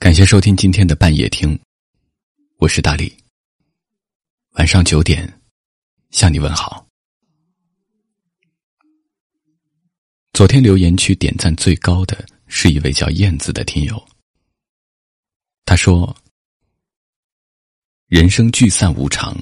[0.00, 1.58] 感谢收听今天的半夜听，
[2.58, 3.12] 我是大力。
[4.52, 5.40] 晚上九点，
[6.10, 6.86] 向你问好。
[10.32, 14.08] 昨天留言区点赞最高的是一位叫燕子的听友，
[15.64, 16.16] 他说
[18.06, 19.36] ：“人生聚散无常，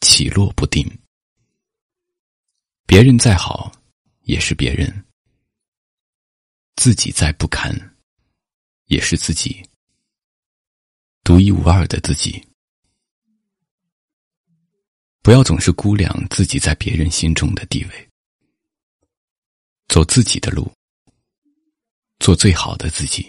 [0.00, 0.84] 起落不定，
[2.84, 3.70] 别人再好
[4.22, 5.04] 也是别人，
[6.74, 7.72] 自己再不堪。”
[8.86, 9.64] 也是自己
[11.22, 12.44] 独一无二的自己，
[15.22, 18.08] 不要总是估量自己在别人心中的地位，
[19.88, 20.72] 走自己的路，
[22.20, 23.28] 做最好的自己。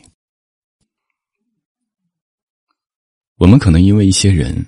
[3.37, 4.65] 我们可能因为一些人、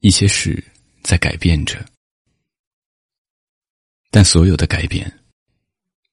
[0.00, 0.64] 一些事
[1.02, 1.84] 在改变着，
[4.10, 5.12] 但所有的改变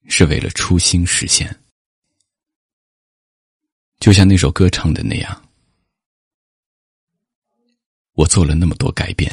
[0.07, 1.64] 是为了初心实现。
[3.99, 5.41] 就像那首歌唱的那样，
[8.13, 9.31] 我做了那么多改变，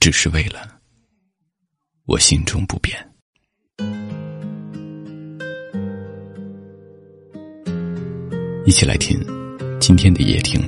[0.00, 0.80] 只是为了
[2.06, 2.96] 我心中不变。
[8.64, 9.20] 一起来听
[9.78, 10.60] 今天的夜听。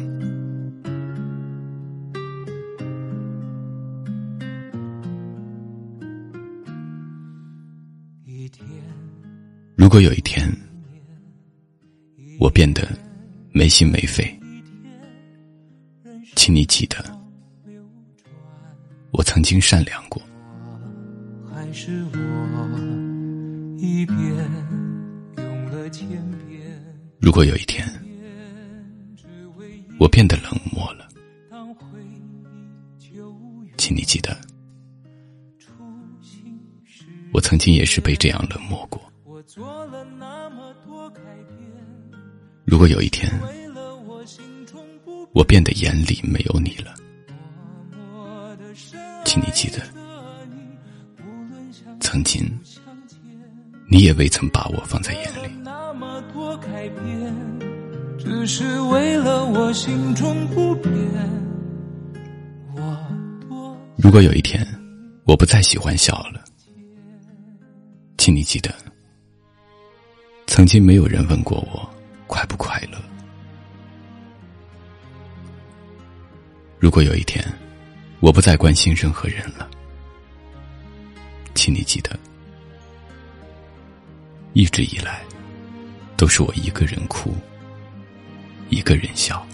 [9.76, 10.69] 如果有一天。
[12.40, 12.88] 我变得
[13.52, 14.24] 没心没肺，
[16.34, 16.96] 请你记得，
[19.10, 20.22] 我曾经善良过。
[27.20, 27.86] 如果有一天
[29.98, 31.06] 我变得冷漠了，
[33.76, 34.34] 请你记得，
[37.34, 38.98] 我曾经也是被这样冷漠过。
[42.70, 43.28] 如果有一天
[45.32, 46.94] 我变得眼里没有你了，
[49.24, 49.82] 请你记得，
[51.98, 52.48] 曾经
[53.88, 55.50] 你也未曾把我放在眼里。
[63.96, 64.64] 如果有一天
[65.24, 66.44] 我不再喜欢笑了，
[68.16, 68.72] 请你记得，
[70.46, 71.99] 曾经没有人问过我。
[72.30, 72.96] 快不快乐？
[76.78, 77.44] 如果有一天
[78.20, 79.68] 我不再关心任何人了，
[81.56, 82.16] 请你记得，
[84.52, 85.22] 一直以来
[86.16, 87.34] 都是我一个人哭，
[88.68, 89.44] 一个人笑。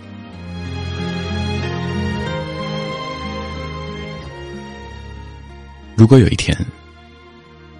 [5.97, 6.55] 如果有一天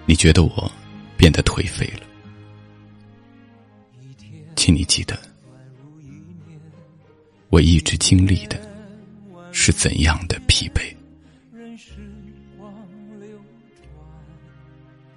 [0.07, 0.71] 你觉得我
[1.15, 2.06] 变得颓废了，
[4.67, 5.17] 请你记得，
[7.47, 8.59] 我一直经历的
[9.53, 10.93] 是怎样的疲惫。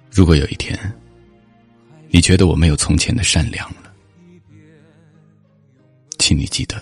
[0.09, 0.79] 如果有一天，
[2.07, 3.93] 你觉得我没有从前的善良了，
[6.17, 6.81] 请你记得，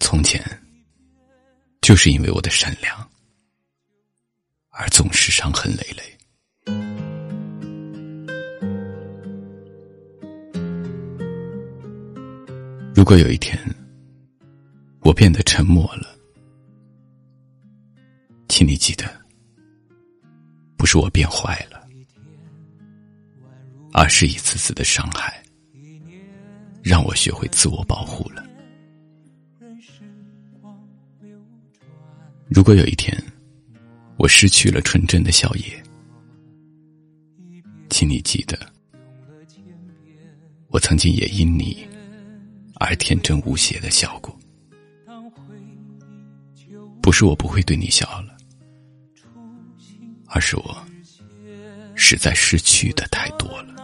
[0.00, 0.42] 从前
[1.82, 3.06] 就是因为我的善良，
[4.70, 6.13] 而总是伤痕累累。
[12.94, 13.58] 如果有一天
[15.00, 16.16] 我变得沉默了，
[18.48, 19.04] 请你记得，
[20.76, 21.84] 不是我变坏了，
[23.92, 25.42] 而是一次次的伤害，
[26.84, 28.46] 让我学会自我保护了。
[32.48, 33.12] 如果有一天
[34.16, 35.82] 我失去了纯真的笑靥，
[37.90, 38.56] 请你记得，
[40.68, 41.84] 我曾经也因你。
[42.84, 44.38] 而天真无邪的笑过，
[47.00, 48.36] 不是我不会对你笑了，
[50.26, 50.76] 而是我
[51.94, 53.74] 实在失去的太多了。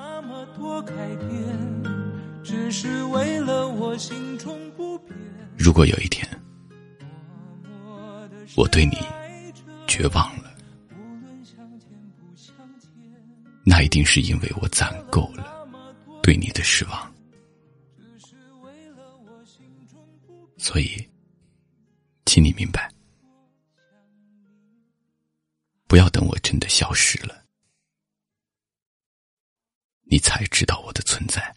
[5.56, 6.28] 如果有一天
[8.54, 8.98] 我对你
[9.86, 10.52] 绝望了，
[13.64, 15.66] 那一定是因为我攒够了
[16.22, 17.14] 对你的失望。
[20.62, 21.08] 所以，
[22.26, 22.92] 请你明白，
[25.86, 27.46] 不要等我真的消失了，
[30.02, 31.56] 你才知道我的存在。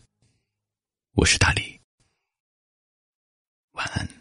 [1.21, 1.79] 我是大力，
[3.73, 4.20] 晚安。